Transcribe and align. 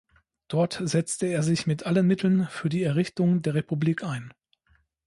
Dort 0.47 0.81
setzte 0.83 1.27
er 1.27 1.43
sich 1.43 1.67
mit 1.67 1.85
allen 1.85 2.07
Mitteln 2.07 2.47
für 2.47 2.69
die 2.69 2.81
Errichtung 2.81 3.43
der 3.43 3.53
Republik 3.53 4.03
ein. 4.03 4.33